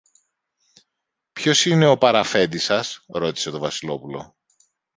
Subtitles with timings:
[1.33, 4.35] Ποιος είναι ο παραφέντης σας; ρώτησε το Βασιλόπουλο.